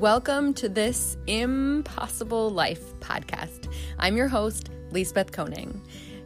Welcome 0.00 0.54
to 0.54 0.68
this 0.68 1.16
Impossible 1.28 2.50
Life 2.50 2.98
podcast. 2.98 3.72
I'm 3.96 4.16
your 4.16 4.26
host, 4.26 4.70
Lisbeth 4.90 5.30
Koning. 5.30 5.80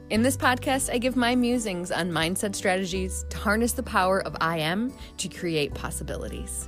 In 0.08 0.22
this 0.22 0.38
podcast, 0.38 0.90
I 0.90 0.96
give 0.96 1.16
my 1.16 1.36
musings 1.36 1.92
on 1.92 2.10
mindset 2.10 2.54
strategies 2.54 3.26
to 3.28 3.36
harness 3.36 3.72
the 3.72 3.82
power 3.82 4.22
of 4.22 4.34
I 4.40 4.56
am 4.56 4.90
to 5.18 5.28
create 5.28 5.74
possibilities. 5.74 6.66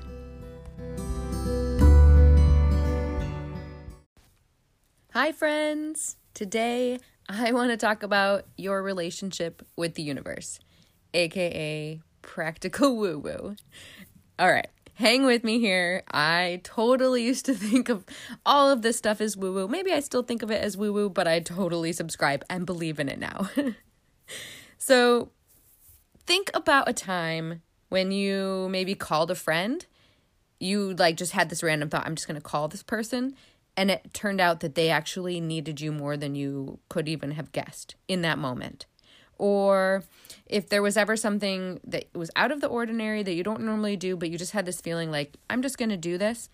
Hi, 5.15 5.33
friends. 5.33 6.19
Today, 6.35 6.99
I 7.31 7.53
want 7.53 7.71
to 7.71 7.79
talk 7.79 8.03
about 8.03 8.45
your 8.59 8.83
relationship 8.83 9.67
with 9.75 9.95
the 9.95 10.03
universe, 10.03 10.61
aka 11.15 11.99
practical 12.21 12.95
woo 12.99 13.19
woo. 13.19 13.57
All 14.39 14.53
right 14.53 14.69
hang 15.01 15.25
with 15.25 15.43
me 15.43 15.59
here. 15.59 16.03
I 16.13 16.61
totally 16.63 17.25
used 17.25 17.47
to 17.47 17.55
think 17.69 17.89
of 17.89 18.05
all 18.47 18.71
of 18.71 18.83
this 18.83 18.99
stuff 18.99 19.21
as 19.21 19.37
woo 19.37 19.53
woo. 19.53 19.67
Maybe 19.67 19.93
I 19.93 20.01
still 20.01 20.23
think 20.23 20.43
of 20.43 20.51
it 20.51 20.63
as 20.63 20.77
woo 20.77 20.93
woo, 20.93 21.09
but 21.11 21.27
I 21.27 21.41
totally 21.41 21.93
subscribe 21.93 22.45
and 22.49 22.67
believe 22.67 23.01
in 23.01 23.09
it 23.09 23.19
now. 23.19 23.49
so 24.79 25.31
think 26.27 26.51
about 26.55 26.89
a 26.89 26.93
time 26.93 27.63
when 27.89 28.13
you 28.13 28.69
maybe 28.71 28.95
called 28.95 29.31
a 29.31 29.35
friend. 29.35 29.85
You 30.61 30.95
like 30.95 31.17
just 31.17 31.33
had 31.33 31.49
this 31.49 31.63
random 31.63 31.89
thought, 31.89 32.07
I'm 32.07 32.15
just 32.15 32.29
going 32.29 32.41
to 32.41 32.47
call 32.47 32.69
this 32.69 32.83
person. 32.83 33.35
And 33.77 33.91
it 33.91 34.13
turned 34.13 34.41
out 34.41 34.61
that 34.61 34.75
they 34.75 34.91
actually 34.91 35.41
needed 35.41 35.81
you 35.81 35.91
more 35.91 36.17
than 36.17 36.35
you 36.35 36.81
could 36.91 37.09
even 37.09 37.31
have 37.33 37.53
guessed 37.53 37.95
in 38.07 38.21
that 38.23 38.39
moment 38.39 38.85
or 39.41 40.05
if 40.45 40.69
there 40.69 40.83
was 40.83 40.99
ever 40.99 41.17
something 41.17 41.81
that 41.83 42.05
was 42.15 42.31
out 42.37 42.53
of 42.53 42.61
the 42.61 42.67
ordinary 42.67 43.23
that 43.23 43.33
you 43.33 43.43
don't 43.43 43.63
normally 43.63 43.97
do, 43.97 44.15
but 44.15 44.29
you 44.29 44.37
just 44.37 44.53
had 44.53 44.67
this 44.67 44.83
feeling 44.83 45.11
like, 45.11 45.35
I'm 45.49 45.63
just 45.63 45.79
going 45.79 45.89
to 45.89 45.97
do 45.97 46.19
this. 46.19 46.51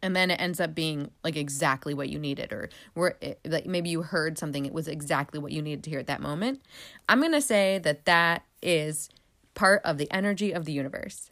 And 0.00 0.16
then 0.16 0.30
it 0.30 0.40
ends 0.40 0.58
up 0.58 0.74
being 0.74 1.10
like 1.22 1.36
exactly 1.36 1.92
what 1.92 2.08
you 2.08 2.18
needed, 2.18 2.52
or 2.52 2.70
where 2.94 3.16
eh, 3.20 3.34
like 3.44 3.66
maybe 3.66 3.90
you 3.90 4.02
heard 4.02 4.38
something, 4.38 4.64
it 4.64 4.72
was 4.72 4.88
exactly 4.88 5.38
what 5.38 5.52
you 5.52 5.60
needed 5.60 5.84
to 5.84 5.90
hear 5.90 5.98
at 5.98 6.06
that 6.06 6.22
moment. 6.22 6.62
I'm 7.08 7.20
going 7.20 7.32
to 7.32 7.42
say 7.42 7.78
that 7.80 8.06
that 8.06 8.44
is 8.62 9.10
part 9.54 9.82
of 9.84 9.98
the 9.98 10.10
energy 10.10 10.52
of 10.52 10.64
the 10.64 10.72
universe. 10.72 11.28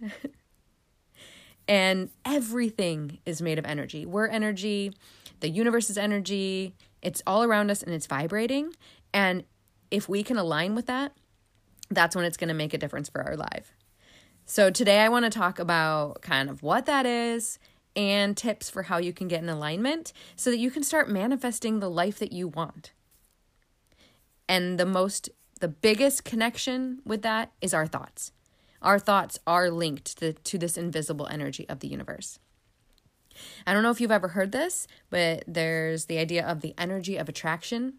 and 1.68 2.10
everything 2.24 3.18
is 3.24 3.40
made 3.40 3.58
of 3.58 3.64
energy. 3.64 4.04
We're 4.04 4.26
energy, 4.26 4.92
the 5.40 5.48
universe 5.48 5.88
is 5.88 5.96
energy, 5.96 6.74
it's 7.00 7.22
all 7.26 7.44
around 7.44 7.70
us 7.70 7.82
and 7.82 7.94
it's 7.94 8.06
vibrating. 8.06 8.74
And 9.14 9.44
if 9.90 10.08
we 10.08 10.22
can 10.22 10.36
align 10.36 10.74
with 10.74 10.86
that, 10.86 11.12
that's 11.90 12.16
when 12.16 12.24
it's 12.24 12.36
going 12.36 12.48
to 12.48 12.54
make 12.54 12.74
a 12.74 12.78
difference 12.78 13.08
for 13.08 13.22
our 13.22 13.36
life. 13.36 13.74
So, 14.44 14.70
today 14.70 15.00
I 15.00 15.08
want 15.08 15.24
to 15.24 15.30
talk 15.30 15.58
about 15.58 16.22
kind 16.22 16.48
of 16.48 16.62
what 16.62 16.86
that 16.86 17.06
is 17.06 17.58
and 17.96 18.36
tips 18.36 18.70
for 18.70 18.84
how 18.84 18.98
you 18.98 19.12
can 19.12 19.26
get 19.26 19.42
in 19.42 19.48
alignment 19.48 20.12
so 20.36 20.50
that 20.50 20.58
you 20.58 20.70
can 20.70 20.82
start 20.82 21.08
manifesting 21.08 21.80
the 21.80 21.90
life 21.90 22.18
that 22.18 22.32
you 22.32 22.46
want. 22.46 22.92
And 24.48 24.78
the 24.78 24.86
most, 24.86 25.30
the 25.60 25.68
biggest 25.68 26.24
connection 26.24 27.00
with 27.04 27.22
that 27.22 27.52
is 27.60 27.74
our 27.74 27.86
thoughts. 27.86 28.32
Our 28.82 28.98
thoughts 28.98 29.38
are 29.46 29.70
linked 29.70 30.18
to, 30.18 30.34
to 30.34 30.58
this 30.58 30.76
invisible 30.76 31.26
energy 31.26 31.68
of 31.68 31.80
the 31.80 31.88
universe. 31.88 32.38
I 33.66 33.72
don't 33.72 33.82
know 33.82 33.90
if 33.90 34.00
you've 34.00 34.10
ever 34.10 34.28
heard 34.28 34.52
this, 34.52 34.86
but 35.10 35.44
there's 35.46 36.06
the 36.06 36.18
idea 36.18 36.46
of 36.46 36.60
the 36.60 36.74
energy 36.78 37.16
of 37.16 37.28
attraction. 37.28 37.94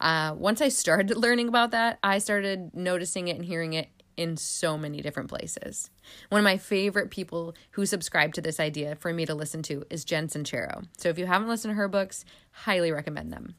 Uh, 0.00 0.34
once 0.36 0.60
I 0.60 0.68
started 0.68 1.16
learning 1.16 1.48
about 1.48 1.70
that, 1.72 1.98
I 2.02 2.18
started 2.18 2.74
noticing 2.74 3.28
it 3.28 3.36
and 3.36 3.44
hearing 3.44 3.72
it 3.72 3.88
in 4.16 4.36
so 4.36 4.76
many 4.76 5.00
different 5.00 5.30
places. 5.30 5.88
One 6.28 6.40
of 6.40 6.44
my 6.44 6.58
favorite 6.58 7.10
people 7.10 7.54
who 7.70 7.86
subscribe 7.86 8.34
to 8.34 8.42
this 8.42 8.60
idea 8.60 8.94
for 8.96 9.12
me 9.14 9.24
to 9.24 9.34
listen 9.34 9.62
to 9.62 9.84
is 9.88 10.04
Jen 10.04 10.28
Sincero. 10.28 10.86
So 10.98 11.08
if 11.08 11.18
you 11.18 11.24
haven't 11.26 11.48
listened 11.48 11.72
to 11.72 11.76
her 11.76 11.88
books, 11.88 12.24
highly 12.52 12.92
recommend 12.92 13.32
them. 13.32 13.54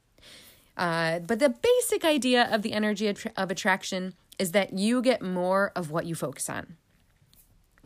Uh, 0.77 1.19
but 1.19 1.39
the 1.39 1.49
basic 1.49 2.05
idea 2.05 2.47
of 2.51 2.61
the 2.61 2.73
energy 2.73 3.07
of 3.07 3.51
attraction 3.51 4.13
is 4.37 4.51
that 4.51 4.73
you 4.73 5.01
get 5.01 5.21
more 5.21 5.71
of 5.75 5.91
what 5.91 6.05
you 6.05 6.15
focus 6.15 6.49
on. 6.49 6.77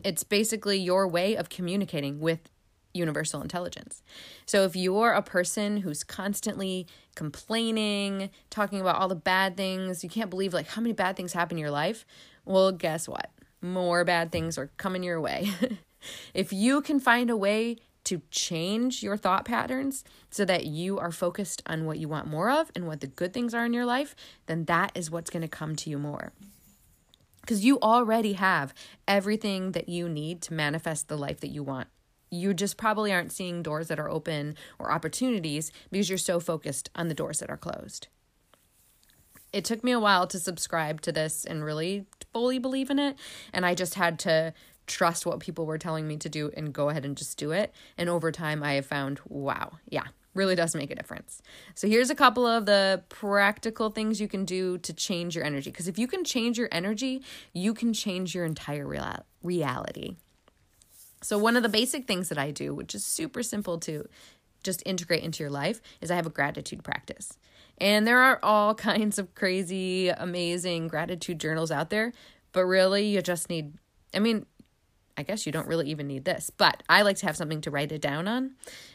It's 0.04 0.22
basically 0.22 0.78
your 0.78 1.08
way 1.08 1.34
of 1.34 1.48
communicating 1.48 2.20
with 2.20 2.50
universal 2.96 3.42
intelligence. 3.42 4.02
So 4.46 4.64
if 4.64 4.74
you're 4.74 5.12
a 5.12 5.22
person 5.22 5.78
who's 5.78 6.02
constantly 6.02 6.86
complaining, 7.14 8.30
talking 8.50 8.80
about 8.80 8.96
all 8.96 9.08
the 9.08 9.14
bad 9.14 9.56
things, 9.56 10.02
you 10.02 10.10
can't 10.10 10.30
believe 10.30 10.54
like 10.54 10.68
how 10.68 10.82
many 10.82 10.92
bad 10.92 11.16
things 11.16 11.32
happen 11.32 11.56
in 11.56 11.60
your 11.60 11.70
life, 11.70 12.06
well, 12.44 12.72
guess 12.72 13.08
what? 13.08 13.30
More 13.60 14.04
bad 14.04 14.32
things 14.32 14.58
are 14.58 14.70
coming 14.76 15.02
your 15.02 15.20
way. 15.20 15.50
if 16.34 16.52
you 16.52 16.80
can 16.80 17.00
find 17.00 17.30
a 17.30 17.36
way 17.36 17.76
to 18.06 18.22
change 18.30 19.02
your 19.02 19.16
thought 19.16 19.44
patterns 19.44 20.04
so 20.30 20.44
that 20.44 20.64
you 20.64 20.96
are 20.96 21.10
focused 21.10 21.60
on 21.66 21.84
what 21.84 21.98
you 21.98 22.08
want 22.08 22.28
more 22.28 22.50
of 22.50 22.70
and 22.76 22.86
what 22.86 23.00
the 23.00 23.06
good 23.08 23.32
things 23.32 23.52
are 23.52 23.66
in 23.66 23.72
your 23.72 23.84
life, 23.84 24.14
then 24.46 24.64
that 24.66 24.92
is 24.94 25.10
what's 25.10 25.28
going 25.28 25.42
to 25.42 25.48
come 25.48 25.74
to 25.74 25.90
you 25.90 25.98
more. 25.98 26.32
Because 27.40 27.64
you 27.64 27.80
already 27.80 28.34
have 28.34 28.72
everything 29.08 29.72
that 29.72 29.88
you 29.88 30.08
need 30.08 30.40
to 30.42 30.54
manifest 30.54 31.08
the 31.08 31.18
life 31.18 31.40
that 31.40 31.48
you 31.48 31.64
want 31.64 31.88
you 32.30 32.54
just 32.54 32.76
probably 32.76 33.12
aren't 33.12 33.32
seeing 33.32 33.62
doors 33.62 33.88
that 33.88 33.98
are 33.98 34.10
open 34.10 34.56
or 34.78 34.90
opportunities 34.90 35.70
because 35.90 36.08
you're 36.08 36.18
so 36.18 36.40
focused 36.40 36.90
on 36.94 37.08
the 37.08 37.14
doors 37.14 37.38
that 37.38 37.50
are 37.50 37.56
closed. 37.56 38.08
It 39.52 39.64
took 39.64 39.84
me 39.84 39.92
a 39.92 40.00
while 40.00 40.26
to 40.26 40.38
subscribe 40.38 41.00
to 41.02 41.12
this 41.12 41.44
and 41.44 41.64
really 41.64 42.06
fully 42.32 42.58
believe 42.58 42.90
in 42.90 42.98
it. 42.98 43.16
And 43.52 43.64
I 43.64 43.74
just 43.74 43.94
had 43.94 44.18
to 44.20 44.52
trust 44.86 45.26
what 45.26 45.40
people 45.40 45.66
were 45.66 45.78
telling 45.78 46.06
me 46.06 46.16
to 46.18 46.28
do 46.28 46.50
and 46.56 46.72
go 46.72 46.88
ahead 46.90 47.04
and 47.04 47.16
just 47.16 47.38
do 47.38 47.52
it. 47.52 47.72
And 47.96 48.08
over 48.08 48.30
time, 48.30 48.62
I 48.62 48.74
have 48.74 48.86
found, 48.86 49.20
wow, 49.26 49.78
yeah, 49.88 50.04
really 50.34 50.54
does 50.54 50.74
make 50.74 50.90
a 50.90 50.94
difference. 50.94 51.42
So 51.74 51.88
here's 51.88 52.10
a 52.10 52.14
couple 52.14 52.46
of 52.46 52.66
the 52.66 53.02
practical 53.08 53.90
things 53.90 54.20
you 54.20 54.28
can 54.28 54.44
do 54.44 54.78
to 54.78 54.92
change 54.92 55.34
your 55.34 55.44
energy. 55.44 55.70
Because 55.70 55.88
if 55.88 55.98
you 55.98 56.06
can 56.06 56.24
change 56.24 56.58
your 56.58 56.68
energy, 56.70 57.22
you 57.52 57.74
can 57.74 57.92
change 57.92 58.34
your 58.34 58.44
entire 58.44 58.86
real- 58.86 59.24
reality. 59.42 60.16
So, 61.22 61.38
one 61.38 61.56
of 61.56 61.62
the 61.62 61.68
basic 61.68 62.06
things 62.06 62.28
that 62.28 62.38
I 62.38 62.50
do, 62.50 62.74
which 62.74 62.94
is 62.94 63.04
super 63.04 63.42
simple 63.42 63.78
to 63.80 64.08
just 64.62 64.82
integrate 64.84 65.22
into 65.22 65.42
your 65.42 65.50
life, 65.50 65.80
is 66.00 66.10
I 66.10 66.16
have 66.16 66.26
a 66.26 66.30
gratitude 66.30 66.82
practice. 66.82 67.38
And 67.78 68.06
there 68.06 68.20
are 68.20 68.38
all 68.42 68.74
kinds 68.90 69.18
of 69.18 69.34
crazy, 69.34 70.08
amazing 70.08 70.88
gratitude 70.88 71.40
journals 71.40 71.70
out 71.70 71.90
there, 71.90 72.12
but 72.52 72.64
really, 72.64 73.06
you 73.06 73.22
just 73.22 73.48
need, 73.48 73.74
I 74.14 74.18
mean, 74.18 74.46
I 75.16 75.22
guess 75.22 75.46
you 75.46 75.52
don't 75.52 75.66
really 75.66 75.88
even 75.90 76.06
need 76.06 76.24
this, 76.24 76.50
but 76.50 76.82
I 76.88 77.02
like 77.02 77.16
to 77.18 77.26
have 77.26 77.36
something 77.36 77.62
to 77.62 77.70
write 77.70 77.90
it 77.90 78.02
down 78.02 78.28
on. 78.28 78.54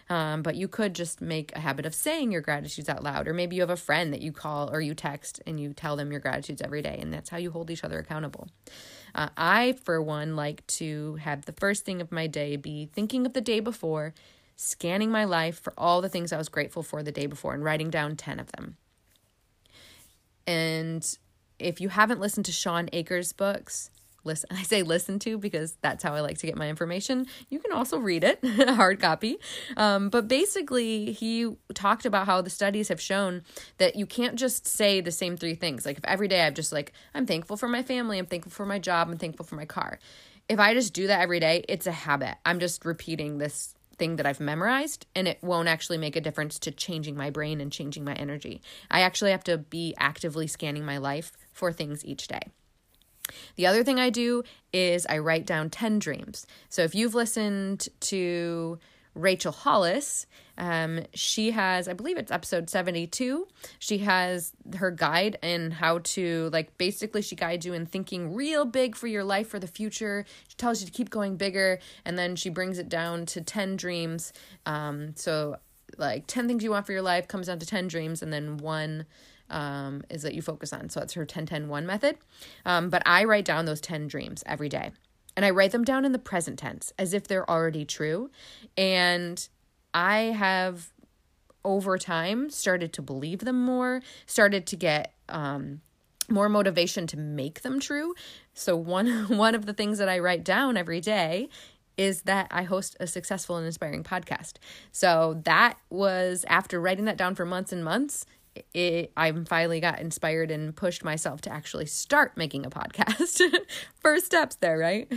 Um, 0.09 0.43
but 0.43 0.55
you 0.55 0.67
could 0.67 0.93
just 0.93 1.21
make 1.21 1.55
a 1.55 1.59
habit 1.59 1.85
of 1.85 1.95
saying 1.95 2.31
your 2.31 2.41
gratitudes 2.41 2.89
out 2.89 3.03
loud, 3.03 3.27
or 3.27 3.33
maybe 3.33 3.55
you 3.55 3.61
have 3.61 3.69
a 3.69 3.77
friend 3.77 4.13
that 4.13 4.21
you 4.21 4.31
call 4.31 4.69
or 4.71 4.81
you 4.81 4.93
text 4.93 5.41
and 5.47 5.59
you 5.59 5.73
tell 5.73 5.95
them 5.95 6.11
your 6.11 6.19
gratitudes 6.19 6.61
every 6.61 6.81
day, 6.81 6.97
and 7.01 7.11
that's 7.13 7.29
how 7.29 7.37
you 7.37 7.51
hold 7.51 7.71
each 7.71 7.83
other 7.83 7.97
accountable. 7.97 8.47
Uh, 9.15 9.29
I, 9.35 9.73
for 9.83 10.01
one, 10.01 10.35
like 10.35 10.65
to 10.67 11.15
have 11.15 11.45
the 11.45 11.53
first 11.53 11.85
thing 11.85 12.01
of 12.01 12.11
my 12.11 12.27
day 12.27 12.55
be 12.55 12.85
thinking 12.85 13.25
of 13.25 13.33
the 13.33 13.41
day 13.41 13.59
before, 13.59 14.13
scanning 14.55 15.11
my 15.11 15.23
life 15.25 15.59
for 15.59 15.73
all 15.77 16.01
the 16.01 16.09
things 16.09 16.31
I 16.31 16.37
was 16.37 16.49
grateful 16.49 16.83
for 16.83 17.01
the 17.01 17.11
day 17.11 17.25
before, 17.25 17.53
and 17.53 17.63
writing 17.63 17.89
down 17.89 18.15
10 18.15 18.39
of 18.39 18.51
them. 18.51 18.77
And 20.45 21.17
if 21.57 21.81
you 21.81 21.89
haven't 21.89 22.19
listened 22.19 22.45
to 22.45 22.51
Shawn 22.51 22.89
Achor's 22.93 23.33
books, 23.33 23.89
listen 24.23 24.49
i 24.55 24.63
say 24.63 24.83
listen 24.83 25.19
to 25.19 25.37
because 25.37 25.77
that's 25.81 26.03
how 26.03 26.13
i 26.13 26.21
like 26.21 26.37
to 26.37 26.47
get 26.47 26.57
my 26.57 26.69
information. 26.69 27.25
You 27.49 27.59
can 27.59 27.71
also 27.71 27.97
read 27.97 28.23
it 28.23 28.39
hard 28.69 28.99
copy. 28.99 29.37
Um, 29.77 30.09
but 30.09 30.27
basically 30.27 31.11
he 31.11 31.51
talked 31.73 32.05
about 32.05 32.25
how 32.25 32.41
the 32.41 32.49
studies 32.49 32.89
have 32.89 33.01
shown 33.01 33.43
that 33.77 33.95
you 33.95 34.05
can't 34.05 34.35
just 34.35 34.67
say 34.67 35.01
the 35.01 35.11
same 35.11 35.37
three 35.37 35.55
things. 35.55 35.85
Like 35.85 35.97
if 35.97 36.05
every 36.05 36.27
day 36.27 36.45
i'm 36.45 36.53
just 36.53 36.71
like 36.71 36.93
i'm 37.13 37.25
thankful 37.25 37.57
for 37.57 37.67
my 37.67 37.83
family 37.83 38.17
i'm 38.19 38.25
thankful 38.25 38.51
for 38.51 38.65
my 38.65 38.79
job 38.79 39.09
i'm 39.09 39.17
thankful 39.17 39.45
for 39.45 39.55
my 39.55 39.65
car. 39.65 39.99
If 40.49 40.59
i 40.59 40.73
just 40.73 40.93
do 40.93 41.07
that 41.07 41.21
every 41.21 41.39
day 41.39 41.63
it's 41.67 41.87
a 41.87 41.91
habit. 41.91 42.35
I'm 42.45 42.59
just 42.59 42.85
repeating 42.85 43.37
this 43.37 43.75
thing 44.01 44.15
that 44.15 44.25
I've 44.25 44.39
memorized, 44.39 45.05
and 45.15 45.27
it 45.27 45.37
won't 45.43 45.67
actually 45.67 45.99
make 45.99 46.15
a 46.15 46.21
difference 46.21 46.57
to 46.59 46.71
changing 46.71 47.15
my 47.15 47.29
brain 47.29 47.61
and 47.61 47.71
changing 47.71 48.03
my 48.03 48.15
energy. 48.15 48.59
I 48.89 49.01
actually 49.01 49.29
have 49.29 49.43
to 49.43 49.59
be 49.59 49.93
actively 49.95 50.47
scanning 50.47 50.83
my 50.83 50.97
life 50.97 51.33
for 51.53 51.71
things 51.71 52.03
each 52.03 52.27
day. 52.27 52.41
The 53.55 53.67
other 53.67 53.83
thing 53.83 53.99
I 53.99 54.09
do 54.09 54.43
is 54.73 55.05
I 55.05 55.19
write 55.19 55.45
down 55.45 55.69
10 55.69 55.99
dreams. 55.99 56.45
So 56.69 56.83
if 56.83 56.95
you've 56.95 57.15
listened 57.15 57.87
to 58.01 58.79
Rachel 59.13 59.51
Hollis, 59.51 60.25
um, 60.57 61.01
she 61.13 61.51
has, 61.51 61.87
I 61.87 61.93
believe 61.93 62.17
it's 62.17 62.31
episode 62.31 62.69
72. 62.69 63.47
She 63.79 63.97
has 63.99 64.53
her 64.75 64.91
guide 64.91 65.37
in 65.41 65.71
how 65.71 65.99
to, 65.99 66.49
like, 66.53 66.77
basically, 66.77 67.21
she 67.21 67.35
guides 67.35 67.65
you 67.65 67.73
in 67.73 67.85
thinking 67.85 68.33
real 68.33 68.63
big 68.65 68.95
for 68.95 69.07
your 69.07 69.23
life 69.23 69.47
for 69.47 69.59
the 69.59 69.67
future. 69.67 70.25
She 70.47 70.55
tells 70.55 70.79
you 70.81 70.85
to 70.85 70.91
keep 70.93 71.09
going 71.09 71.35
bigger, 71.35 71.79
and 72.05 72.17
then 72.17 72.35
she 72.35 72.49
brings 72.49 72.77
it 72.77 72.89
down 72.89 73.25
to 73.27 73.41
10 73.41 73.75
dreams. 73.75 74.33
Um, 74.65 75.15
so, 75.15 75.57
like, 75.97 76.27
10 76.27 76.47
things 76.47 76.63
you 76.63 76.71
want 76.71 76.85
for 76.85 76.91
your 76.91 77.01
life 77.01 77.27
comes 77.27 77.47
down 77.47 77.59
to 77.59 77.65
10 77.65 77.87
dreams, 77.87 78.21
and 78.21 78.31
then 78.31 78.57
one 78.57 79.05
um, 79.49 80.03
is 80.09 80.23
that 80.23 80.33
you 80.33 80.41
focus 80.41 80.73
on. 80.73 80.89
So 80.89 80.99
that's 81.01 81.13
her 81.13 81.25
10 81.25 81.45
10 81.45 81.67
1 81.67 81.85
method. 81.85 82.17
Um, 82.65 82.89
but 82.89 83.03
I 83.05 83.25
write 83.25 83.45
down 83.45 83.65
those 83.65 83.81
10 83.81 84.07
dreams 84.07 84.43
every 84.45 84.69
day. 84.69 84.91
and 85.37 85.45
I 85.45 85.49
write 85.49 85.71
them 85.71 85.83
down 85.83 86.03
in 86.03 86.11
the 86.11 86.19
present 86.19 86.59
tense 86.59 86.91
as 86.97 87.13
if 87.13 87.27
they're 87.27 87.49
already 87.49 87.85
true. 87.85 88.29
And 88.77 89.47
I 89.93 90.17
have 90.17 90.91
over 91.63 91.97
time 91.97 92.49
started 92.49 92.91
to 92.93 93.01
believe 93.01 93.39
them 93.39 93.63
more, 93.63 94.01
started 94.25 94.65
to 94.67 94.75
get 94.75 95.13
um, 95.29 95.81
more 96.29 96.49
motivation 96.49 97.07
to 97.07 97.17
make 97.17 97.61
them 97.61 97.79
true. 97.79 98.13
So 98.53 98.75
one 98.75 99.07
one 99.37 99.55
of 99.55 99.65
the 99.65 99.73
things 99.73 99.97
that 99.99 100.09
I 100.09 100.19
write 100.19 100.43
down 100.43 100.77
every 100.77 101.01
day 101.01 101.49
is 102.01 102.23
that 102.23 102.47
I 102.49 102.63
host 102.63 102.97
a 102.99 103.05
successful 103.05 103.57
and 103.57 103.65
inspiring 103.67 104.03
podcast. 104.03 104.53
So 104.91 105.39
that 105.45 105.77
was 105.91 106.43
after 106.47 106.81
writing 106.81 107.05
that 107.05 107.15
down 107.15 107.35
for 107.35 107.45
months 107.45 107.71
and 107.71 107.83
months. 107.83 108.25
It, 108.73 109.11
I 109.15 109.31
finally 109.45 109.79
got 109.79 109.99
inspired 109.99 110.49
and 110.49 110.75
pushed 110.75 111.03
myself 111.03 111.41
to 111.41 111.53
actually 111.53 111.85
start 111.85 112.35
making 112.35 112.65
a 112.65 112.71
podcast. 112.71 113.39
First 113.99 114.25
steps 114.25 114.55
there, 114.55 114.79
right? 114.79 115.11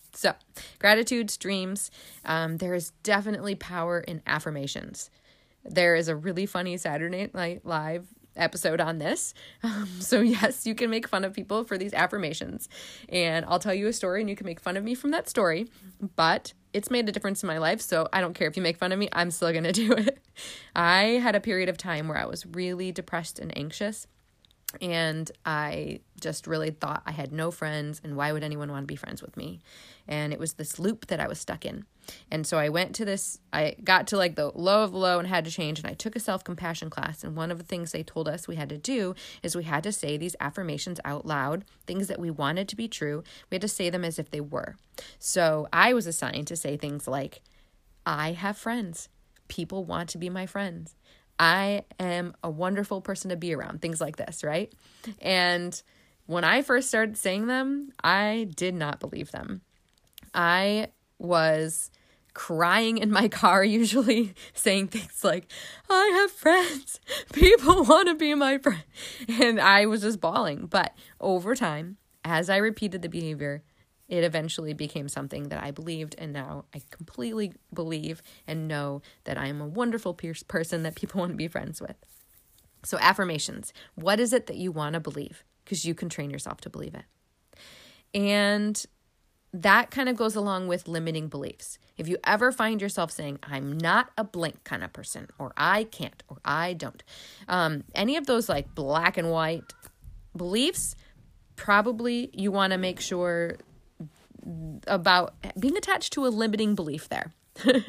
so, 0.14 0.32
gratitude 0.78 1.30
streams. 1.30 1.90
Um, 2.24 2.56
there 2.56 2.72
is 2.72 2.92
definitely 3.02 3.54
power 3.54 4.00
in 4.00 4.22
affirmations. 4.26 5.10
There 5.62 5.94
is 5.94 6.08
a 6.08 6.16
really 6.16 6.46
funny 6.46 6.78
Saturday 6.78 7.30
Night 7.34 7.66
Live 7.66 8.06
episode 8.36 8.80
on 8.80 8.98
this. 8.98 9.34
Um, 9.62 9.88
so, 10.00 10.20
yes, 10.20 10.66
you 10.66 10.74
can 10.74 10.90
make 10.90 11.06
fun 11.06 11.22
of 11.22 11.34
people 11.34 11.64
for 11.64 11.76
these 11.76 11.92
affirmations. 11.92 12.68
And 13.08 13.44
I'll 13.46 13.58
tell 13.58 13.74
you 13.74 13.88
a 13.88 13.92
story 13.92 14.20
and 14.20 14.30
you 14.30 14.34
can 14.34 14.46
make 14.46 14.58
fun 14.58 14.76
of 14.76 14.82
me 14.82 14.94
from 14.94 15.10
that 15.10 15.28
story. 15.28 15.68
But 16.16 16.54
it's 16.72 16.90
made 16.90 17.08
a 17.08 17.12
difference 17.12 17.42
in 17.42 17.46
my 17.46 17.58
life. 17.58 17.80
So, 17.80 18.08
I 18.12 18.20
don't 18.20 18.34
care 18.34 18.48
if 18.48 18.56
you 18.56 18.62
make 18.62 18.78
fun 18.78 18.90
of 18.90 18.98
me, 18.98 19.08
I'm 19.12 19.30
still 19.30 19.52
going 19.52 19.64
to 19.70 19.72
do 19.72 19.92
it. 19.92 20.18
I 20.74 21.02
had 21.22 21.34
a 21.34 21.40
period 21.40 21.68
of 21.68 21.76
time 21.76 22.08
where 22.08 22.18
I 22.18 22.24
was 22.24 22.46
really 22.46 22.90
depressed 22.90 23.38
and 23.38 23.56
anxious 23.56 24.06
and 24.80 25.30
I 25.44 26.00
just 26.20 26.46
really 26.46 26.70
thought 26.70 27.02
I 27.06 27.12
had 27.12 27.32
no 27.32 27.50
friends 27.50 28.00
and 28.04 28.16
why 28.16 28.32
would 28.32 28.44
anyone 28.44 28.70
want 28.70 28.84
to 28.84 28.92
be 28.92 28.96
friends 28.96 29.20
with 29.22 29.36
me? 29.36 29.60
And 30.06 30.32
it 30.32 30.38
was 30.38 30.54
this 30.54 30.78
loop 30.78 31.06
that 31.06 31.20
I 31.20 31.26
was 31.26 31.40
stuck 31.40 31.64
in. 31.64 31.84
And 32.30 32.46
so 32.46 32.58
I 32.58 32.68
went 32.68 32.94
to 32.96 33.04
this, 33.04 33.38
I 33.52 33.76
got 33.82 34.06
to 34.08 34.16
like 34.16 34.34
the 34.34 34.50
low 34.54 34.82
of 34.82 34.94
low 34.94 35.18
and 35.18 35.28
had 35.28 35.44
to 35.44 35.50
change. 35.50 35.78
And 35.78 35.88
I 35.88 35.94
took 35.94 36.16
a 36.16 36.20
self 36.20 36.44
compassion 36.44 36.90
class. 36.90 37.24
And 37.24 37.36
one 37.36 37.50
of 37.50 37.58
the 37.58 37.64
things 37.64 37.92
they 37.92 38.02
told 38.02 38.28
us 38.28 38.48
we 38.48 38.56
had 38.56 38.68
to 38.68 38.78
do 38.78 39.14
is 39.42 39.56
we 39.56 39.64
had 39.64 39.82
to 39.84 39.92
say 39.92 40.16
these 40.16 40.36
affirmations 40.40 41.00
out 41.04 41.26
loud, 41.26 41.64
things 41.86 42.08
that 42.08 42.20
we 42.20 42.30
wanted 42.30 42.68
to 42.68 42.76
be 42.76 42.88
true. 42.88 43.22
We 43.50 43.56
had 43.56 43.62
to 43.62 43.68
say 43.68 43.90
them 43.90 44.04
as 44.04 44.18
if 44.18 44.30
they 44.30 44.40
were. 44.40 44.76
So 45.18 45.68
I 45.72 45.92
was 45.92 46.06
assigned 46.06 46.46
to 46.48 46.56
say 46.56 46.76
things 46.76 47.06
like, 47.06 47.42
I 48.06 48.32
have 48.32 48.56
friends. 48.56 49.08
People 49.48 49.84
want 49.84 50.08
to 50.10 50.18
be 50.18 50.30
my 50.30 50.46
friends. 50.46 50.94
I 51.40 51.84
am 51.98 52.34
a 52.44 52.50
wonderful 52.50 53.00
person 53.00 53.30
to 53.30 53.36
be 53.36 53.54
around, 53.54 53.80
things 53.80 53.98
like 53.98 54.16
this, 54.16 54.44
right? 54.44 54.70
And 55.22 55.82
when 56.26 56.44
I 56.44 56.60
first 56.60 56.88
started 56.88 57.16
saying 57.16 57.46
them, 57.46 57.92
I 58.04 58.48
did 58.54 58.74
not 58.74 59.00
believe 59.00 59.32
them. 59.32 59.62
I 60.34 60.88
was 61.18 61.90
crying 62.34 62.98
in 62.98 63.10
my 63.10 63.28
car, 63.42 63.64
usually 63.64 64.34
saying 64.52 64.88
things 64.88 65.24
like, 65.24 65.50
I 65.88 66.12
have 66.20 66.30
friends. 66.30 67.00
People 67.32 67.84
want 67.84 68.08
to 68.08 68.14
be 68.14 68.34
my 68.34 68.58
friend. 68.58 68.84
And 69.26 69.58
I 69.58 69.86
was 69.86 70.02
just 70.02 70.20
bawling. 70.20 70.66
But 70.66 70.94
over 71.20 71.54
time, 71.54 71.96
as 72.22 72.50
I 72.50 72.58
repeated 72.58 73.00
the 73.00 73.08
behavior, 73.08 73.62
it 74.10 74.24
eventually 74.24 74.74
became 74.74 75.08
something 75.08 75.48
that 75.48 75.62
I 75.62 75.70
believed, 75.70 76.16
and 76.18 76.32
now 76.32 76.64
I 76.74 76.82
completely 76.90 77.52
believe 77.72 78.22
and 78.46 78.66
know 78.66 79.02
that 79.24 79.38
I 79.38 79.46
am 79.46 79.60
a 79.60 79.66
wonderful 79.66 80.14
person 80.14 80.82
that 80.82 80.96
people 80.96 81.18
want 81.20 81.32
to 81.32 81.36
be 81.36 81.48
friends 81.48 81.80
with. 81.80 81.96
So, 82.84 82.98
affirmations 82.98 83.72
what 83.94 84.18
is 84.20 84.32
it 84.32 84.46
that 84.46 84.56
you 84.56 84.72
want 84.72 84.94
to 84.94 85.00
believe? 85.00 85.44
Because 85.64 85.84
you 85.84 85.94
can 85.94 86.08
train 86.08 86.30
yourself 86.30 86.60
to 86.62 86.70
believe 86.70 86.94
it. 86.94 87.04
And 88.12 88.84
that 89.52 89.90
kind 89.92 90.08
of 90.08 90.16
goes 90.16 90.34
along 90.34 90.66
with 90.66 90.88
limiting 90.88 91.28
beliefs. 91.28 91.78
If 91.96 92.08
you 92.08 92.16
ever 92.24 92.50
find 92.50 92.80
yourself 92.80 93.12
saying, 93.12 93.38
I'm 93.44 93.78
not 93.78 94.10
a 94.18 94.24
blank 94.24 94.64
kind 94.64 94.82
of 94.82 94.92
person, 94.92 95.28
or 95.38 95.52
I 95.56 95.84
can't, 95.84 96.22
or 96.28 96.38
I 96.44 96.72
don't, 96.72 97.02
um, 97.46 97.84
any 97.94 98.16
of 98.16 98.26
those 98.26 98.48
like 98.48 98.74
black 98.74 99.16
and 99.16 99.30
white 99.30 99.72
beliefs, 100.36 100.96
probably 101.54 102.30
you 102.32 102.50
want 102.50 102.72
to 102.72 102.78
make 102.78 103.00
sure 103.00 103.56
about 104.86 105.34
being 105.58 105.76
attached 105.76 106.12
to 106.14 106.26
a 106.26 106.28
limiting 106.28 106.74
belief 106.74 107.08
there. 107.08 107.32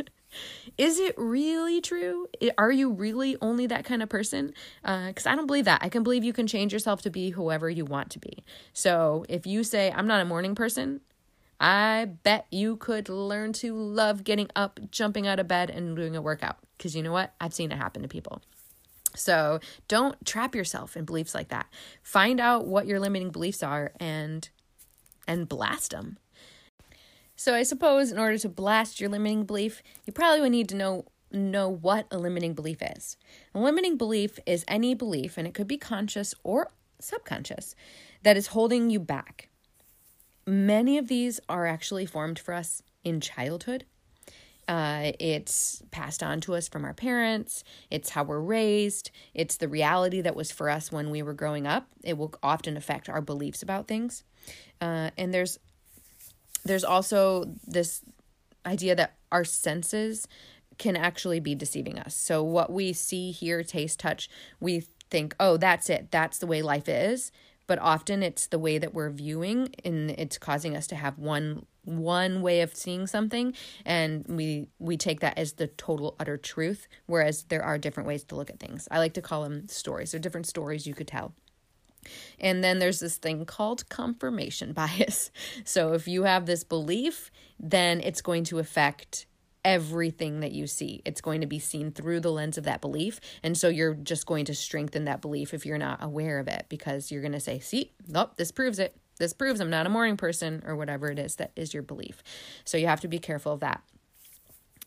Is 0.78 1.00
it 1.00 1.14
really 1.18 1.82
true? 1.82 2.28
Are 2.58 2.72
you 2.72 2.92
really 2.92 3.36
only 3.42 3.68
that 3.68 3.84
kind 3.84 4.02
of 4.02 4.10
person? 4.10 4.54
Because 4.82 5.26
uh, 5.26 5.32
I 5.32 5.36
don't 5.36 5.48
believe 5.48 5.66
that. 5.66 5.82
I 5.84 5.90
can 5.90 6.04
believe 6.04 6.24
you 6.24 6.34
can 6.34 6.48
change 6.48 6.72
yourself 6.72 7.02
to 7.02 7.10
be 7.10 7.32
whoever 7.32 7.70
you 7.70 7.86
want 7.86 8.10
to 8.12 8.20
be. 8.20 8.44
So 8.74 9.26
if 9.28 9.46
you 9.46 9.64
say, 9.64 9.92
I'm 9.92 10.08
not 10.08 10.22
a 10.22 10.26
morning 10.26 10.56
person, 10.56 11.02
I 11.60 12.10
bet 12.24 12.48
you 12.50 12.78
could 12.78 13.10
learn 13.10 13.54
to 13.54 13.76
love 13.76 14.24
getting 14.24 14.50
up, 14.56 14.80
jumping 14.90 15.28
out 15.28 15.40
of 15.40 15.48
bed, 15.48 15.70
and 15.70 15.96
doing 15.96 16.16
a 16.16 16.22
workout. 16.22 16.58
Because 16.78 16.96
you 16.96 17.04
know 17.04 17.12
what? 17.12 17.34
I've 17.40 17.54
seen 17.54 17.72
it 17.72 17.78
happen 17.78 18.02
to 18.02 18.08
people. 18.08 18.42
So 19.16 19.60
don't 19.88 20.26
trap 20.26 20.56
yourself 20.56 20.96
in 20.96 21.06
beliefs 21.06 21.36
like 21.36 21.50
that. 21.50 21.68
Find 22.02 22.40
out 22.40 22.66
what 22.66 22.88
your 22.88 23.00
limiting 23.00 23.30
beliefs 23.30 23.62
are 23.62 23.92
and 24.00 24.50
and 25.28 25.48
blast 25.48 25.92
them. 25.92 26.18
So 27.42 27.56
I 27.56 27.64
suppose 27.64 28.12
in 28.12 28.20
order 28.20 28.38
to 28.38 28.50
blast 28.50 29.00
your 29.00 29.10
limiting 29.10 29.46
belief, 29.46 29.82
you 30.06 30.14
probably 30.14 30.42
would 30.42 30.52
need 30.52 30.70
to 30.70 30.76
know 30.76 31.06
know 31.32 31.70
what 31.70 32.06
a 32.12 32.20
limiting 32.20 32.54
belief 32.54 32.84
is. 32.84 33.18
A 33.56 33.60
limiting 33.60 33.98
belief 33.98 34.38
is 34.46 34.64
any 34.68 34.94
belief, 34.94 35.40
and 35.40 35.48
it 35.48 35.56
could 35.56 35.68
be 35.68 35.80
conscious 35.80 36.36
or 36.44 36.70
subconscious, 37.00 37.74
that 38.22 38.38
is 38.38 38.48
holding 38.48 38.92
you 38.92 39.00
back. 39.00 39.50
Many 40.46 41.00
of 41.00 41.08
these 41.08 41.40
are 41.50 41.66
actually 41.66 42.06
formed 42.06 42.38
for 42.38 42.54
us 42.54 42.84
in 43.04 43.20
childhood. 43.20 43.86
Uh, 44.68 45.14
it's 45.20 45.82
passed 45.90 46.22
on 46.22 46.42
to 46.42 46.54
us 46.54 46.68
from 46.68 46.86
our 46.86 46.94
parents. 46.94 47.64
It's 47.90 48.12
how 48.12 48.24
we're 48.24 48.40
raised. 48.40 49.10
It's 49.34 49.58
the 49.58 49.68
reality 49.68 50.22
that 50.22 50.36
was 50.36 50.52
for 50.52 50.70
us 50.70 50.92
when 50.92 51.10
we 51.10 51.24
were 51.24 51.34
growing 51.34 51.66
up. 51.66 51.88
It 52.04 52.20
will 52.20 52.36
often 52.44 52.78
affect 52.78 53.10
our 53.10 53.22
beliefs 53.22 53.64
about 53.64 53.88
things. 53.88 54.24
Uh, 54.80 55.10
and 55.18 55.34
there's 55.34 55.58
there's 56.64 56.84
also 56.84 57.54
this 57.66 58.02
idea 58.66 58.96
that 58.96 59.16
our 59.32 59.44
senses 59.44 60.28
can 60.78 60.96
actually 60.96 61.40
be 61.40 61.56
deceiving 61.56 62.00
us. 62.00 62.16
So, 62.16 62.44
what 62.44 62.72
we 62.72 62.94
see, 62.94 63.32
hear, 63.32 63.64
taste, 63.64 64.00
touch, 64.00 64.30
we 64.60 64.84
think, 65.10 65.36
oh, 65.40 65.58
that's 65.58 65.90
it. 65.90 66.10
That's 66.12 66.38
the 66.40 66.48
way 66.48 66.62
life 66.62 66.90
is. 66.90 67.32
But 67.68 67.80
often 67.80 68.24
it's 68.24 68.48
the 68.48 68.60
way 68.60 68.78
that 68.80 68.94
we're 68.94 69.12
viewing, 69.12 69.74
and 69.86 70.12
it's 70.12 70.38
causing 70.38 70.76
us 70.76 70.88
to 70.88 70.96
have 70.96 71.18
one 71.18 71.66
one 71.84 72.42
way 72.42 72.62
of 72.62 72.76
seeing 72.76 73.08
something 73.08 73.56
and 73.86 74.24
we 74.28 74.68
we 74.78 74.98
take 74.98 75.20
that 75.20 75.38
as 75.38 75.54
the 75.54 75.66
total 75.66 76.16
utter 76.20 76.38
truth 76.38 76.88
whereas 77.08 77.46
there 77.46 77.64
are 77.64 77.80
different 77.80 78.06
ways 78.06 78.24
to 78.24 78.36
look 78.36 78.52
at 78.52 78.60
things 78.60 78.88
i 78.92 79.00
like 79.00 79.14
to 79.14 79.22
call 79.22 79.42
them 79.42 79.68
stories 79.68 80.12
they're 80.12 80.20
different 80.20 80.46
stories 80.46 80.86
you 80.86 80.94
could 80.94 81.08
tell 81.08 81.34
and 82.40 82.64
then 82.64 82.80
there's 82.80 83.00
this 83.00 83.18
thing 83.18 83.46
called 83.46 83.88
confirmation 83.90 84.74
bias. 84.74 85.32
So 85.64 85.94
if 85.94 86.08
you 86.08 86.24
have 86.24 86.46
this 86.46 86.64
belief, 86.64 87.32
then 87.60 88.02
it's 88.02 88.22
going 88.22 88.44
to 88.46 88.60
affect 88.60 89.26
everything 89.64 90.40
that 90.40 90.52
you 90.52 90.68
see. 90.68 91.02
It's 91.06 91.22
going 91.22 91.42
to 91.42 91.48
be 91.48 91.60
seen 91.60 91.92
through 91.92 92.22
the 92.22 92.32
lens 92.32 92.58
of 92.58 92.64
that 92.64 92.82
belief. 92.82 93.20
And 93.44 93.58
so 93.58 93.70
you're 93.70 93.94
just 93.94 94.26
going 94.26 94.46
to 94.46 94.56
strengthen 94.56 95.06
that 95.06 95.22
belief 95.22 95.54
if 95.54 95.66
you're 95.66 95.78
not 95.78 96.04
aware 96.04 96.40
of 96.40 96.48
it 96.48 96.66
because 96.70 97.12
you're 97.12 97.22
going 97.22 97.34
to 97.34 97.40
say, 97.40 97.60
see, 97.60 97.92
nope, 98.08 98.38
this 98.38 98.52
proves 98.52 98.80
it. 98.80 98.96
This 99.20 99.34
proves 99.34 99.60
I'm 99.60 99.70
not 99.70 99.86
a 99.86 99.90
morning 99.90 100.18
person 100.18 100.64
or 100.66 100.76
whatever 100.76 101.12
it 101.12 101.20
is 101.20 101.36
that 101.36 101.52
is 101.56 101.74
your 101.74 101.84
belief. 101.84 102.24
So 102.66 102.78
you 102.78 102.88
have 102.88 103.02
to 103.02 103.08
be 103.08 103.20
careful 103.20 103.54
of 103.54 103.60
that. 103.60 103.84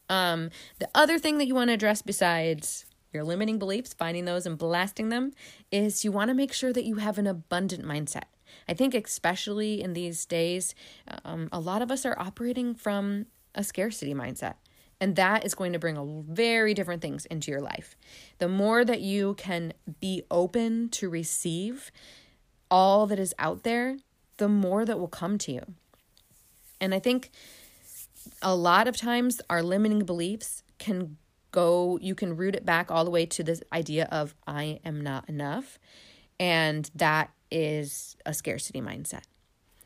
Um, 0.08 0.50
the 0.80 0.88
other 0.94 1.18
thing 1.18 1.38
that 1.38 1.46
you 1.46 1.54
want 1.54 1.68
to 1.68 1.74
address 1.74 2.02
besides 2.02 2.84
your 3.14 3.24
limiting 3.24 3.58
beliefs, 3.58 3.94
finding 3.94 4.24
those 4.24 4.44
and 4.44 4.58
blasting 4.58 5.08
them, 5.08 5.32
is 5.70 6.04
you 6.04 6.12
want 6.12 6.28
to 6.28 6.34
make 6.34 6.52
sure 6.52 6.72
that 6.72 6.84
you 6.84 6.96
have 6.96 7.16
an 7.16 7.26
abundant 7.26 7.84
mindset. 7.84 8.24
I 8.68 8.74
think, 8.74 8.94
especially 8.94 9.80
in 9.80 9.92
these 9.94 10.26
days, 10.26 10.74
um, 11.24 11.48
a 11.52 11.60
lot 11.60 11.82
of 11.82 11.90
us 11.90 12.04
are 12.04 12.18
operating 12.18 12.74
from 12.74 13.26
a 13.54 13.64
scarcity 13.64 14.14
mindset. 14.14 14.54
And 15.00 15.16
that 15.16 15.44
is 15.44 15.54
going 15.54 15.72
to 15.72 15.78
bring 15.78 15.96
a 15.96 16.04
very 16.04 16.72
different 16.72 17.02
things 17.02 17.26
into 17.26 17.50
your 17.50 17.60
life. 17.60 17.96
The 18.38 18.48
more 18.48 18.84
that 18.84 19.00
you 19.00 19.34
can 19.34 19.72
be 20.00 20.22
open 20.30 20.88
to 20.90 21.08
receive 21.08 21.90
all 22.70 23.06
that 23.06 23.18
is 23.18 23.34
out 23.38 23.64
there, 23.64 23.98
the 24.36 24.48
more 24.48 24.84
that 24.84 24.98
will 24.98 25.08
come 25.08 25.36
to 25.38 25.52
you. 25.52 25.62
And 26.80 26.94
I 26.94 26.98
think 26.98 27.30
a 28.40 28.54
lot 28.54 28.88
of 28.88 28.96
times 28.96 29.40
our 29.50 29.62
limiting 29.62 30.04
beliefs 30.04 30.62
can 30.78 31.16
go, 31.54 31.98
you 32.02 32.14
can 32.14 32.36
root 32.36 32.56
it 32.56 32.66
back 32.66 32.90
all 32.90 33.04
the 33.04 33.10
way 33.10 33.24
to 33.26 33.44
this 33.44 33.62
idea 33.72 34.08
of 34.10 34.34
I 34.46 34.80
am 34.84 35.00
not 35.00 35.28
enough. 35.28 35.78
And 36.40 36.90
that 36.96 37.30
is 37.50 38.16
a 38.26 38.34
scarcity 38.34 38.80
mindset. 38.80 39.22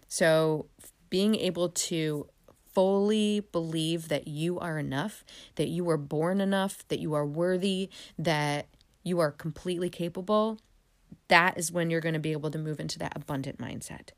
So 0.09 0.67
being 1.11 1.35
able 1.35 1.69
to 1.69 2.27
fully 2.73 3.41
believe 3.53 4.09
that 4.09 4.27
you 4.27 4.59
are 4.59 4.79
enough, 4.79 5.25
that 5.57 5.69
you 5.69 5.85
were 5.85 5.99
born 5.99 6.41
enough, 6.41 6.87
that 6.89 7.01
you 7.01 7.13
are 7.15 7.27
worthy, 7.27 7.91
that 8.19 8.67
you 9.05 9.19
are 9.19 9.31
completely 9.31 9.91
capable, 9.91 10.59
that 11.29 11.59
is 11.59 11.71
when 11.71 11.91
you're 11.91 12.01
going 12.01 12.15
to 12.15 12.21
be 12.21 12.33
able 12.33 12.51
to 12.51 12.59
move 12.59 12.81
into 12.81 12.99
that 12.99 13.13
abundant 13.15 13.59
mindset. 13.59 14.11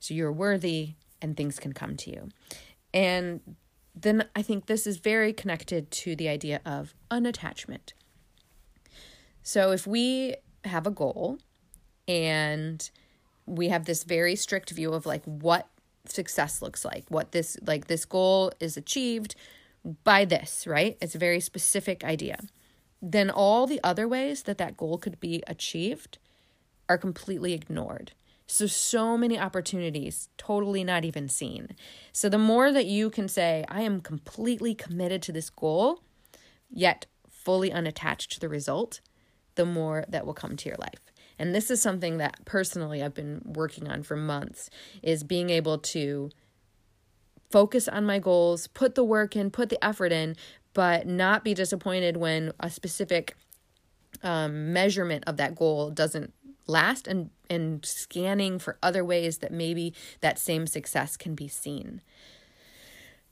So 0.00 0.12
you're 0.14 0.32
worthy, 0.32 0.94
and 1.22 1.36
things 1.36 1.58
can 1.58 1.72
come 1.72 1.96
to 1.96 2.10
you. 2.10 2.28
And 2.92 3.40
then 3.96 4.26
I 4.36 4.42
think 4.42 4.66
this 4.66 4.86
is 4.86 4.98
very 4.98 5.32
connected 5.32 5.90
to 5.90 6.14
the 6.14 6.28
idea 6.28 6.60
of 6.66 6.94
unattachment. 7.10 7.94
So 9.42 9.72
if 9.72 9.86
we 9.86 10.36
have 10.64 10.86
a 10.86 10.90
goal 10.90 11.38
and 12.06 12.88
we 13.46 13.68
have 13.68 13.86
this 13.86 14.04
very 14.04 14.36
strict 14.36 14.70
view 14.70 14.92
of 14.92 15.06
like 15.06 15.24
what 15.24 15.68
success 16.04 16.60
looks 16.60 16.84
like, 16.84 17.04
what 17.08 17.32
this 17.32 17.56
like 17.64 17.86
this 17.86 18.04
goal 18.04 18.52
is 18.60 18.76
achieved 18.76 19.34
by 20.04 20.24
this, 20.24 20.66
right? 20.66 20.98
It's 21.00 21.14
a 21.14 21.18
very 21.18 21.40
specific 21.40 22.04
idea. 22.04 22.38
Then 23.00 23.30
all 23.30 23.66
the 23.66 23.80
other 23.82 24.06
ways 24.06 24.42
that 24.42 24.58
that 24.58 24.76
goal 24.76 24.98
could 24.98 25.20
be 25.20 25.42
achieved 25.46 26.18
are 26.88 26.98
completely 26.98 27.52
ignored. 27.54 28.12
So, 28.46 28.66
so 28.66 29.18
many 29.18 29.38
opportunities 29.38 30.28
totally 30.38 30.84
not 30.84 31.04
even 31.04 31.28
seen. 31.28 31.74
So, 32.12 32.28
the 32.28 32.38
more 32.38 32.70
that 32.72 32.86
you 32.86 33.10
can 33.10 33.28
say, 33.28 33.64
I 33.68 33.82
am 33.82 34.00
completely 34.00 34.74
committed 34.74 35.20
to 35.22 35.32
this 35.32 35.50
goal, 35.50 36.02
yet 36.70 37.06
fully 37.28 37.72
unattached 37.72 38.32
to 38.32 38.40
the 38.40 38.48
result, 38.48 39.00
the 39.56 39.64
more 39.64 40.04
that 40.08 40.24
will 40.24 40.34
come 40.34 40.56
to 40.56 40.68
your 40.68 40.78
life. 40.78 41.00
And 41.38 41.54
this 41.54 41.70
is 41.70 41.82
something 41.82 42.18
that 42.18 42.44
personally 42.44 43.02
I've 43.02 43.14
been 43.14 43.42
working 43.44 43.88
on 43.88 44.02
for 44.02 44.16
months 44.16 44.70
is 45.02 45.22
being 45.22 45.50
able 45.50 45.78
to 45.78 46.30
focus 47.50 47.88
on 47.88 48.06
my 48.06 48.18
goals, 48.18 48.66
put 48.68 48.94
the 48.94 49.04
work 49.04 49.36
in, 49.36 49.50
put 49.50 49.68
the 49.68 49.84
effort 49.84 50.12
in, 50.12 50.36
but 50.72 51.06
not 51.06 51.44
be 51.44 51.54
disappointed 51.54 52.16
when 52.16 52.52
a 52.60 52.70
specific 52.70 53.36
um, 54.22 54.72
measurement 54.72 55.24
of 55.26 55.36
that 55.36 55.54
goal 55.54 55.90
doesn't 55.90 56.32
last 56.66 57.06
and 57.06 57.30
and 57.48 57.84
scanning 57.84 58.58
for 58.58 58.76
other 58.82 59.04
ways 59.04 59.38
that 59.38 59.52
maybe 59.52 59.94
that 60.20 60.38
same 60.38 60.66
success 60.66 61.16
can 61.16 61.34
be 61.34 61.48
seen. 61.48 62.00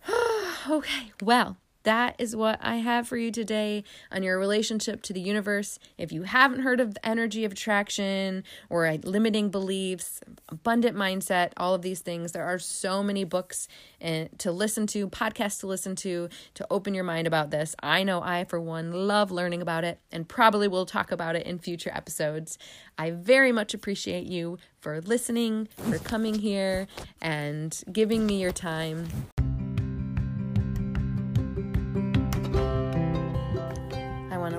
okay, 0.70 1.12
well, 1.22 1.56
that 1.84 2.16
is 2.18 2.34
what 2.34 2.58
I 2.60 2.76
have 2.76 3.06
for 3.06 3.16
you 3.16 3.30
today 3.30 3.84
on 4.10 4.22
your 4.22 4.38
relationship 4.38 5.02
to 5.02 5.12
the 5.12 5.20
universe. 5.20 5.78
If 5.96 6.12
you 6.12 6.24
haven't 6.24 6.60
heard 6.60 6.80
of 6.80 6.94
the 6.94 7.06
energy 7.06 7.44
of 7.44 7.52
attraction 7.52 8.42
or 8.68 8.90
limiting 9.04 9.50
beliefs, 9.50 10.20
abundant 10.48 10.96
mindset, 10.96 11.52
all 11.56 11.74
of 11.74 11.82
these 11.82 12.00
things, 12.00 12.32
there 12.32 12.44
are 12.44 12.58
so 12.58 13.02
many 13.02 13.24
books 13.24 13.68
and 14.00 14.36
to 14.38 14.50
listen 14.50 14.86
to, 14.88 15.08
podcasts 15.08 15.60
to 15.60 15.66
listen 15.66 15.94
to, 15.96 16.28
to 16.54 16.66
open 16.70 16.94
your 16.94 17.04
mind 17.04 17.26
about 17.26 17.50
this. 17.50 17.74
I 17.82 18.02
know 18.02 18.20
I, 18.22 18.44
for 18.44 18.60
one, 18.60 18.92
love 18.92 19.30
learning 19.30 19.62
about 19.62 19.84
it 19.84 20.00
and 20.10 20.28
probably 20.28 20.68
will 20.68 20.86
talk 20.86 21.12
about 21.12 21.36
it 21.36 21.46
in 21.46 21.58
future 21.58 21.90
episodes. 21.94 22.58
I 22.98 23.10
very 23.10 23.52
much 23.52 23.74
appreciate 23.74 24.26
you 24.26 24.58
for 24.80 25.00
listening, 25.00 25.68
for 25.76 25.98
coming 25.98 26.34
here, 26.34 26.86
and 27.20 27.82
giving 27.92 28.26
me 28.26 28.40
your 28.40 28.52
time. 28.52 29.08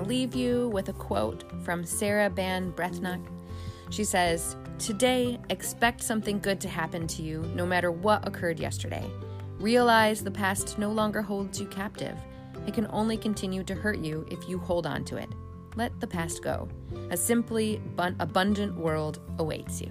Leave 0.06 0.34
you 0.34 0.68
with 0.68 0.88
a 0.88 0.92
quote 0.92 1.44
from 1.64 1.84
Sarah 1.84 2.30
Ban 2.30 2.72
Breathnach. 2.72 3.24
She 3.90 4.04
says, 4.04 4.56
Today, 4.78 5.40
expect 5.50 6.02
something 6.02 6.38
good 6.38 6.60
to 6.60 6.68
happen 6.68 7.06
to 7.08 7.22
you 7.22 7.42
no 7.54 7.66
matter 7.66 7.90
what 7.90 8.26
occurred 8.26 8.60
yesterday. 8.60 9.08
Realize 9.58 10.22
the 10.22 10.30
past 10.30 10.78
no 10.78 10.90
longer 10.90 11.22
holds 11.22 11.58
you 11.60 11.66
captive. 11.66 12.16
It 12.66 12.74
can 12.74 12.86
only 12.90 13.16
continue 13.16 13.64
to 13.64 13.74
hurt 13.74 13.98
you 13.98 14.26
if 14.30 14.48
you 14.48 14.58
hold 14.58 14.86
on 14.86 15.04
to 15.06 15.16
it. 15.16 15.28
Let 15.76 15.98
the 16.00 16.06
past 16.06 16.42
go. 16.42 16.68
A 17.10 17.16
simply 17.16 17.80
abundant 17.98 18.76
world 18.76 19.20
awaits 19.38 19.80
you. 19.80 19.90